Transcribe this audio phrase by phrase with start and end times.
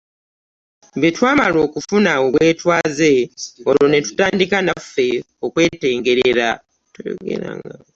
[0.99, 3.13] Bwe twamala okufuna obwetwaze
[3.69, 5.07] olwo ne tutandika naffe
[5.45, 6.49] okwetengerera.